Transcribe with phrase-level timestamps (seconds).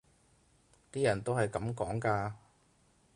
[0.91, 2.33] 啲人都係噉講㗎